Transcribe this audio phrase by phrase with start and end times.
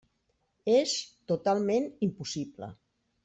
[0.75, 0.95] És
[1.31, 2.73] totalment impossible.